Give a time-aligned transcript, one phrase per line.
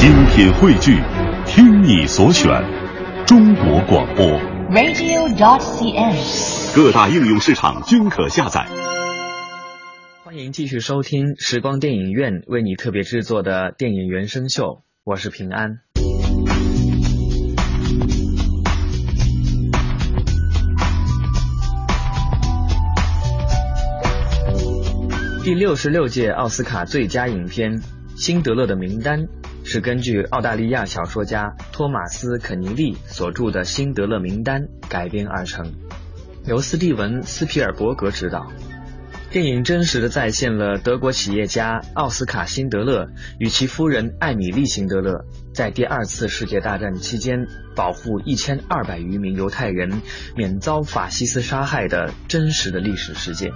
[0.00, 0.98] 精品汇聚，
[1.44, 2.48] 听你所选，
[3.26, 4.24] 中国广播。
[4.70, 6.74] radio.dot.cn，。
[6.74, 8.66] 各大应用市场均可下载。
[10.24, 15.80] 欢迎继续收听时光电影院为你特别制作的电影原声秀，我是平安。
[25.44, 27.82] 第六十六届奥斯卡最佳影片
[28.20, 29.20] 《辛德勒的名单》
[29.64, 35.72] 是根据澳大利亚小说家托马斯·肯尼利所著的《辛德勒名单》改编而成，
[36.44, 38.52] 由斯蒂文·斯皮尔伯格执导。
[39.30, 50.02] 电影真实的再现了德国企业家奥斯卡·辛德勒与其夫人艾米丽·辛德勒在第二次世界大战期间保护一千二百余名犹太人
[50.36, 53.50] 免遭法西斯杀害的真实的历史事件。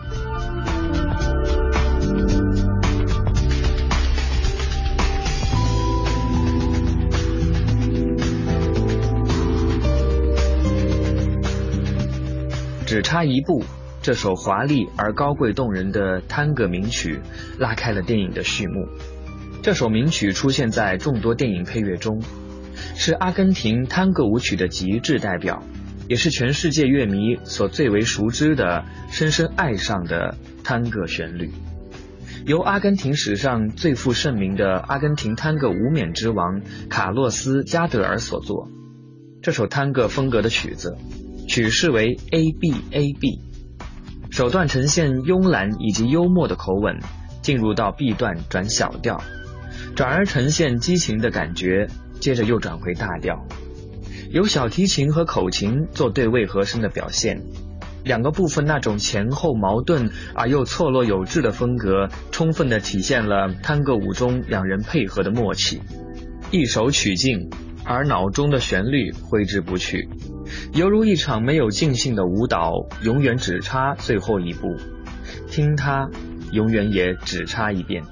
[12.94, 13.64] 只差一步，
[14.02, 17.18] 这首华丽而高贵动人的探戈名曲
[17.58, 18.86] 拉开了电影的序幕。
[19.62, 22.22] 这首名曲出现在众多电影配乐中，
[22.94, 25.60] 是阿根廷探戈舞曲的极致代表，
[26.06, 31.50] 也是全世界乐迷所最为熟知的、深深爱上的探戈旋律。
[32.46, 38.68] 由阿根廷史上最负盛名的阿根廷探戈无冕之王卡洛斯·加德尔所作。
[39.42, 40.96] 这首探戈风格的曲子。
[41.46, 43.40] 曲式为 A B A B，
[44.30, 46.98] 首段呈现慵懒以及幽默的口吻，
[47.42, 49.22] 进入到 B 段转小调，
[49.94, 51.86] 转而呈现激情的感觉，
[52.18, 53.46] 接着又转回大调，
[54.30, 57.42] 由小提琴和口琴做对位和声的表现，
[58.02, 65.82] 两个部分那种前后矛盾而又错落有致的风格，充分的体现了探戈舞中两人配合的默契，
[66.50, 67.50] 一首曲尽，
[67.84, 70.08] 而脑中的旋律挥之不去。
[70.72, 74.76] 犹如一场没有尽兴的舞蹈，永远只差最后一步。
[75.48, 76.08] 听它，
[76.52, 78.02] 永远也只差一遍。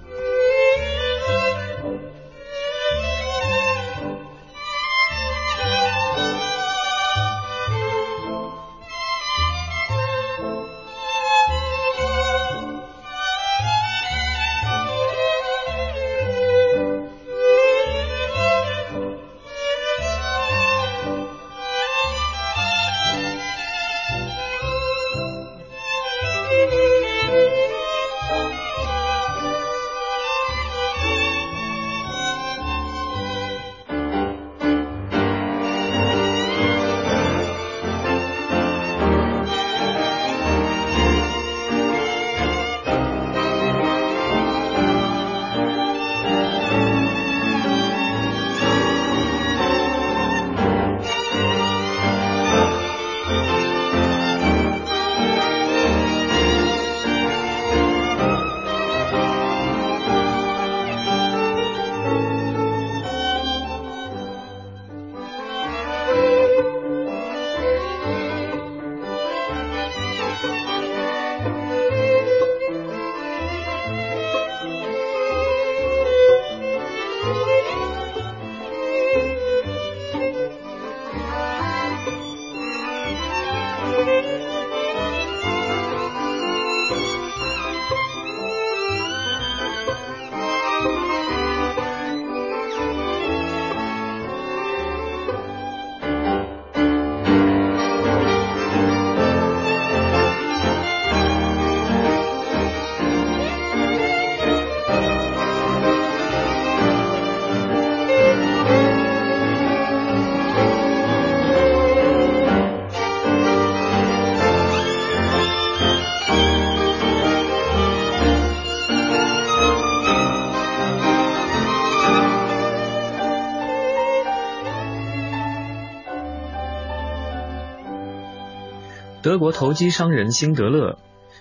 [129.32, 130.99] 德国投机商人辛德勒，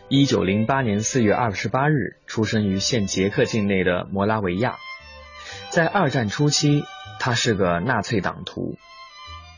[0.07, 4.77] 一九零八年四月二十八日出生于现捷克境内的摩拉维亚。
[5.71, 6.85] 在二战初期，
[7.19, 8.77] 他是个纳粹党徒。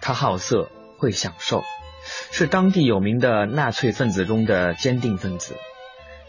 [0.01, 1.61] 他好色，会享受，
[2.31, 5.55] 是当地有名的纳粹分子中的坚定分子。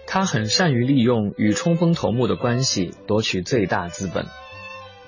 [0.07, 4.27] 他很善于利用与冲锋头目的关系夺取最大资本。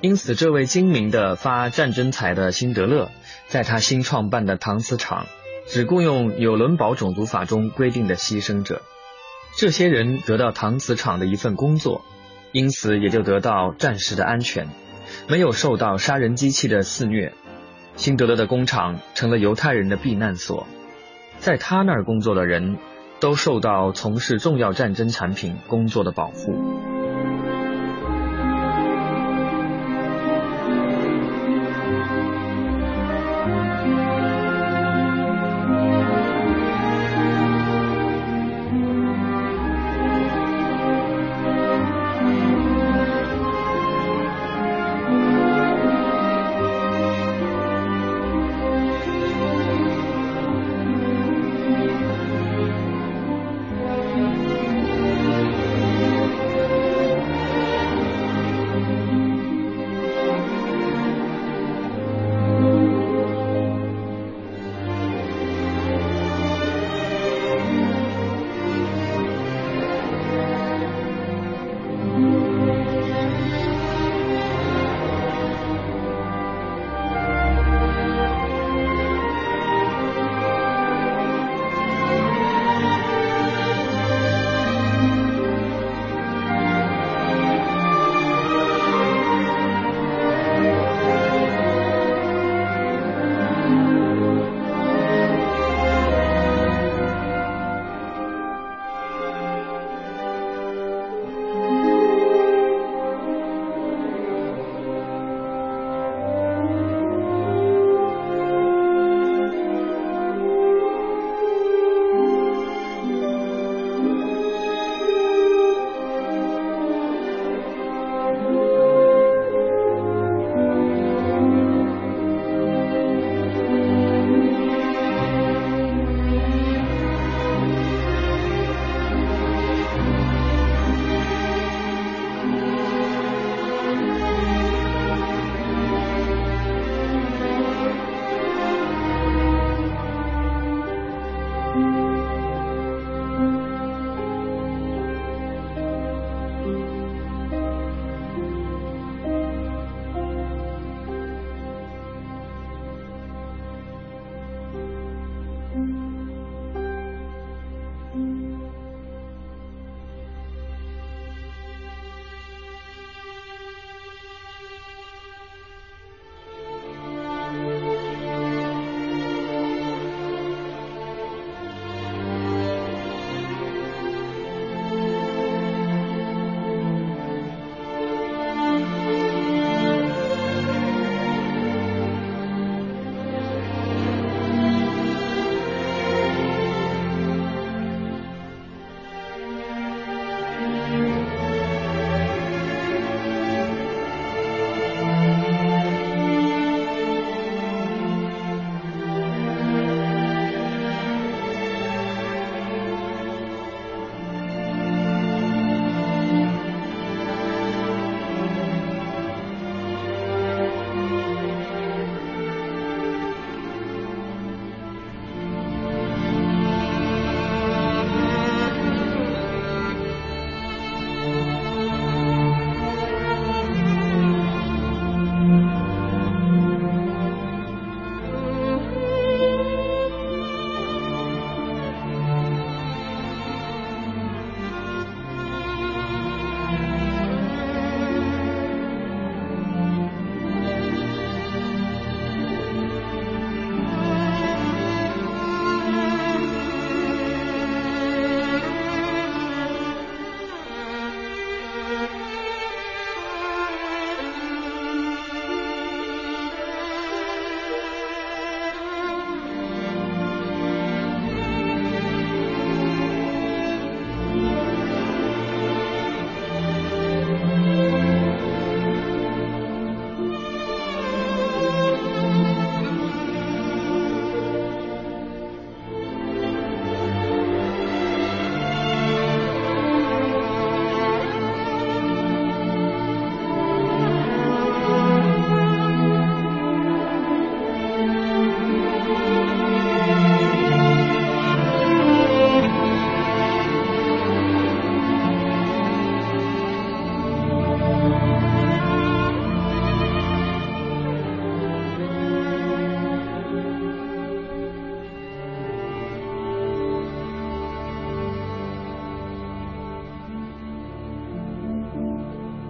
[0.00, 3.10] 因此，这位精明的发战争财的辛德勒，
[3.48, 5.26] 在他新创办的搪瓷厂。
[5.66, 8.82] 只雇佣纽伦堡种族法中规定的牺牲者，
[9.56, 12.04] 这些人得到搪瓷厂的一份工作，
[12.52, 14.68] 因此也就得到暂时的安全。
[15.28, 17.32] 没有受到杀人机器的肆虐。
[17.96, 20.66] 辛德勒的工厂成了犹太人的避难所，
[21.38, 22.76] 在他那儿工作的人
[23.20, 26.75] 都受到从事重要战争产品工作的保护。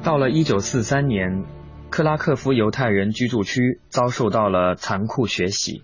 [0.07, 1.45] 到了一九四三年，
[1.91, 5.83] 克拉克夫犹太人居住区遭受到了残酷血洗，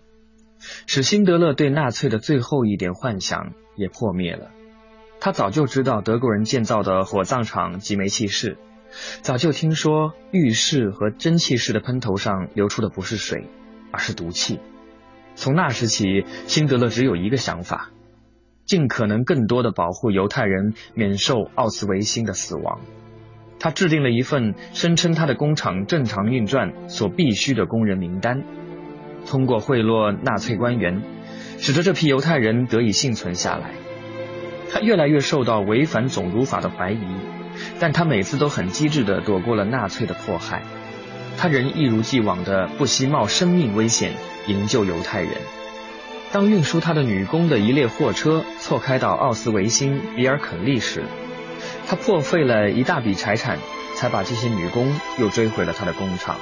[0.86, 4.52] 使辛德勒对纳粹的最后一点幻想也破灭了。
[5.18, 8.58] 他早就知道德国人建造的火葬场及煤气室，
[9.22, 13.48] 早就听说浴室和蒸汽室的喷头上流出的不是水，
[13.90, 14.60] 而是毒气。
[15.34, 17.90] 从那时起，辛德勒只有一个想法：
[18.66, 22.80] 尽可能更多的保护犹太人免受奥斯维辛的死亡。
[23.62, 28.42] 他制定了一份声称他的工厂正常运转所必须的工人名单，
[29.24, 31.00] 通过贿赂纳粹官员，
[31.58, 33.70] 使得这批犹太人得以幸存下来。
[34.68, 37.06] 他越来越受到违反种族法的怀疑，
[37.78, 40.64] 但他每次都很机智地躲过了纳粹的迫害。
[41.36, 44.12] 他仍一如既往地不惜冒生命危险
[44.48, 45.30] 营救犹太人。
[46.32, 51.04] 当运输他的女工的一列货车错开到奥斯维辛比尔肯利时，
[51.86, 53.58] 他破费了一大笔财产，
[53.96, 56.36] 才把这些女工又追回了他的工厂。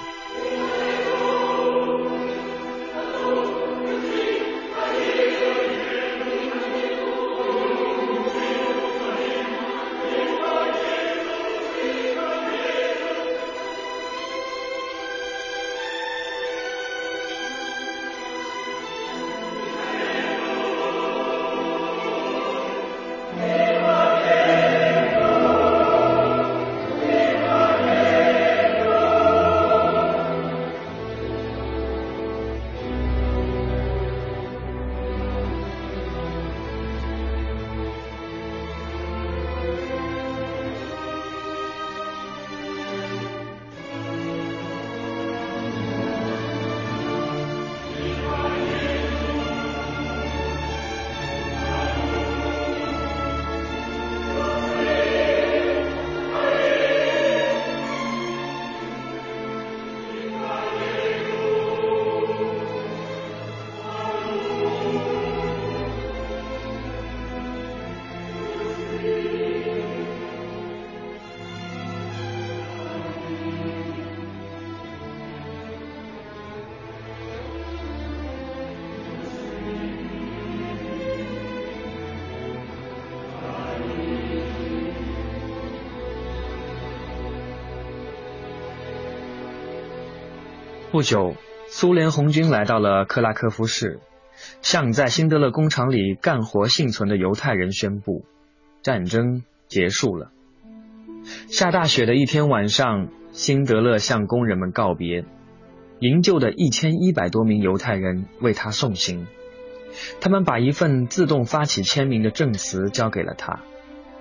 [90.90, 91.36] 不久，
[91.68, 94.00] 苏联红军来到了克拉科夫市，
[94.60, 98.24] 向在辛德勒工厂里干活幸存的犹太人宣布，
[98.82, 100.32] 战争结束了。
[101.48, 105.24] 下大雪的一天晚上，辛德勒向工人们告别，
[106.00, 109.28] 营救的一千一百多名犹太人为他送行。
[110.20, 113.60] 他们把一份自动发起签名的证词交给了他，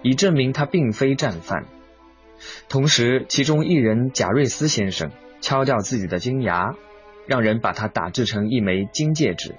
[0.03, 1.65] 以证明他并非战犯。
[2.69, 5.09] 同时，其中一人贾瑞斯先生。
[5.41, 6.75] 敲掉自己的金牙，
[7.27, 9.55] 让人把它打制成一枚金戒指，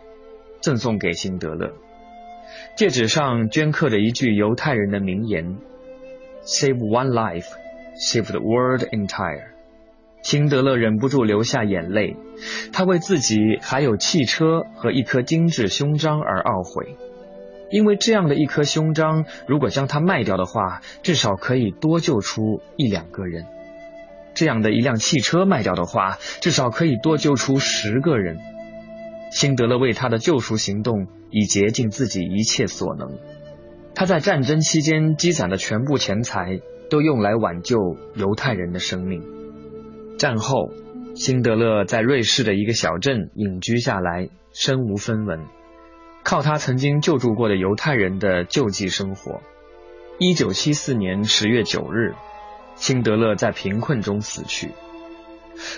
[0.61, 1.73] 赠送给辛德勒。
[2.77, 5.59] 戒指上镌刻着一句犹太人的名言
[6.45, 7.47] ：“Save one life,
[7.97, 9.51] save the world entire。”
[10.23, 12.15] 辛德勒忍不住流下眼泪，
[12.73, 16.95] 他为自己还有汽车和一颗精致胸章而懊悔，
[17.71, 23.47] 因为这样的一颗胸章，如果将它卖掉的话，至少可以多救出一两个人。
[24.35, 28.39] 这样的一辆汽车卖掉的话，至少可以多救出十个人。
[29.31, 33.19] 辛德勒为他的救赎行动已竭尽自己一切所能。
[33.95, 37.77] 他在战争期间积攒的全部钱财都用来挽救
[38.15, 39.23] 犹太人的生命。
[40.19, 40.71] 战后，
[41.15, 45.41] 辛德勒在瑞士的一个小镇隐居下来，身无分文，
[46.25, 49.41] 靠他曾经救助过的犹太人的救济生活。
[50.19, 52.15] 一九七四年十月九日。
[52.81, 54.71] 辛德勒在贫困中死去。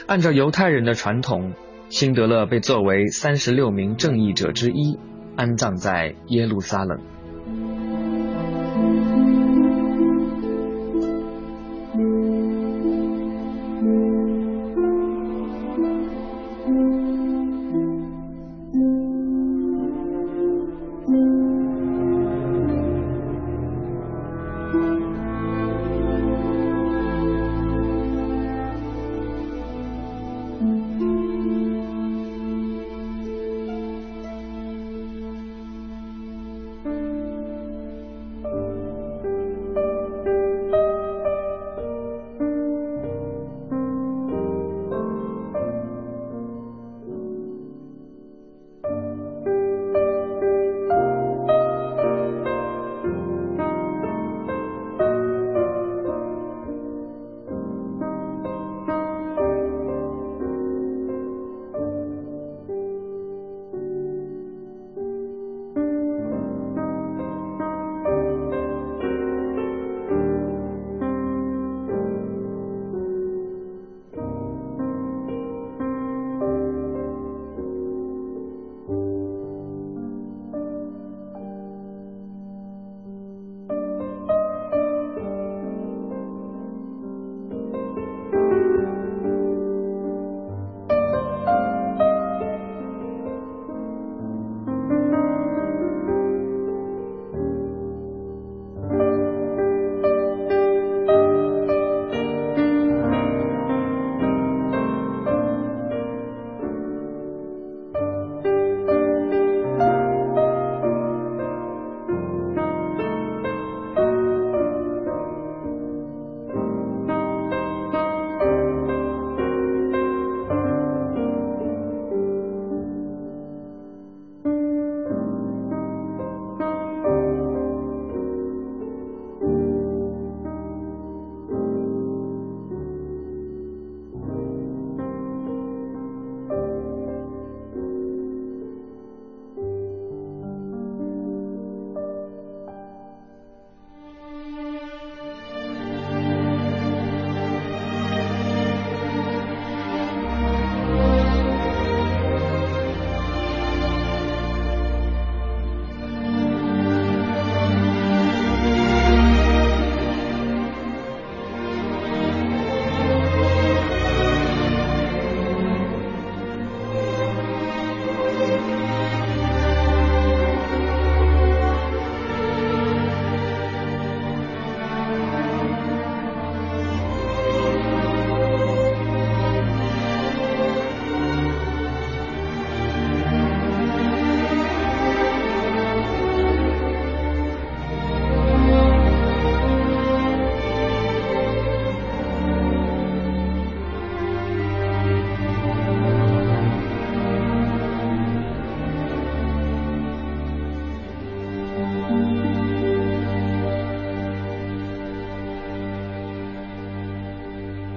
[0.07, 1.53] 按照犹太人的传统，
[1.89, 4.99] 辛德勒被作为三十六名正义者之一，
[5.37, 7.01] 安葬在耶路撒冷。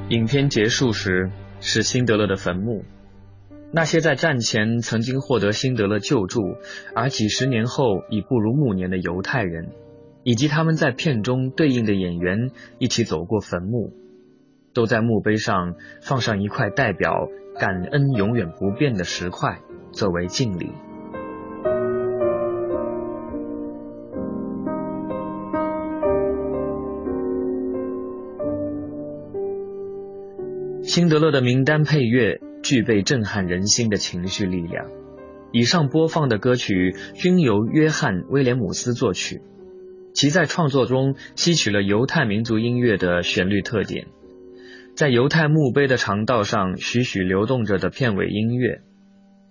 [0.10, 2.86] 影片结束时是辛德勒的坟墓，
[3.72, 6.42] 那些在战前曾经获得辛德勒救助，
[6.94, 9.72] 而几十年后已步入暮年的犹太人，
[10.22, 13.94] 以及他们在片中对应的演员一起走过坟墓，
[14.76, 17.28] 都在墓碑上放上一块代表
[17.60, 19.58] 感恩永远不变的石块，
[19.92, 20.70] 作为敬礼。
[30.96, 34.86] 辛德勒的名单配乐具备震撼人心的情绪力量。
[35.52, 39.42] 以上播放的歌曲均由约翰·威廉姆斯作曲，
[40.14, 44.08] 其在创作中吸取了犹太民族音乐的旋律特点。
[44.96, 48.80] 在犹太墓碑的长道上徐徐流动着的片尾音乐，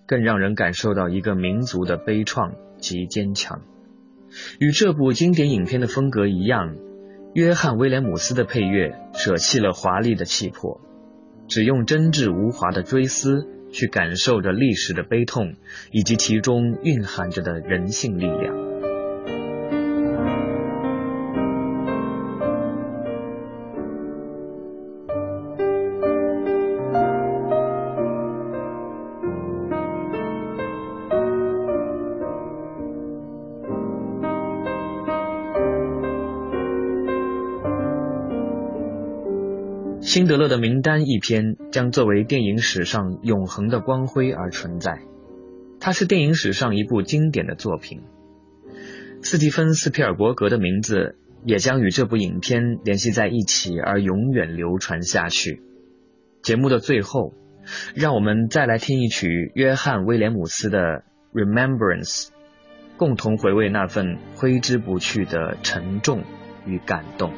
[0.07, 3.61] 更让人感受到一个民族的悲怆及坚强。
[4.59, 6.75] 与这部经典影片的风格一样，
[7.35, 10.81] 约翰·威廉姆斯的配乐舍弃了华丽的气魄。
[11.49, 15.55] 只用真挚无华的追思去感受着历史的悲痛，
[15.93, 18.74] 以及其中蕴含着的人性力量。
[40.05, 45.01] 辛德勒的名单一篇将作为电影史上永恒的光辉而存在，
[45.81, 48.03] 它是电影史上一部经典的作品。
[49.23, 55.63] 斯蒂芬斯皮尔伯格的名字也将与这部影片联系在一起，而永远流传下去。
[56.43, 57.33] 节目的最后，
[57.95, 60.79] 让我们再来听一曲约翰威廉姆斯的
[61.33, 62.27] 《Remembrance》，
[62.99, 66.25] 共同回味那份挥之不去的沉重
[66.67, 67.33] 与感动。